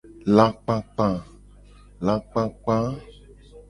[2.05, 2.77] Lakpakpa.